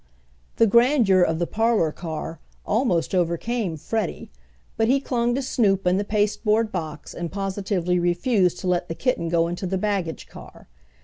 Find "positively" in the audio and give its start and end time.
7.31-7.99